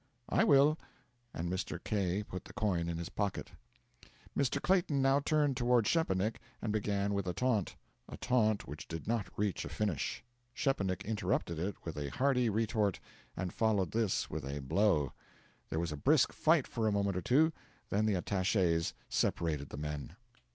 'I 0.29 0.45
will,' 0.45 0.79
and 1.31 1.47
Mr. 1.47 1.77
K. 1.83 2.23
put 2.23 2.45
the 2.45 2.53
coin 2.53 2.89
in 2.89 2.97
his 2.97 3.09
pocket. 3.09 3.51
Mr. 4.35 4.59
Clayton 4.59 4.99
now 4.99 5.19
turned 5.19 5.55
toward 5.55 5.85
Szczepanik, 5.85 6.37
and 6.59 6.73
began 6.73 7.13
with 7.13 7.27
a 7.27 7.35
taunt 7.35 7.75
a 8.09 8.17
taunt 8.17 8.67
which 8.67 8.87
did 8.87 9.07
not 9.07 9.27
reach 9.37 9.63
a 9.63 9.69
finish; 9.69 10.23
Szczepanik 10.55 11.05
interrupted 11.05 11.59
it 11.59 11.75
with 11.85 11.97
a 11.99 12.09
hardy 12.09 12.49
retort, 12.49 12.99
and 13.37 13.53
followed 13.53 13.91
this 13.91 14.27
with 14.27 14.43
a 14.43 14.57
blow. 14.61 15.13
There 15.69 15.77
was 15.79 15.91
a 15.91 15.97
brisk 15.97 16.33
fight 16.33 16.65
for 16.65 16.87
a 16.87 16.91
moment 16.91 17.15
or 17.15 17.21
two; 17.21 17.53
then 17.91 18.07
the 18.07 18.15
attaches 18.15 18.95
separated 19.07 19.69
the 19.69 19.77
men. 19.77 20.15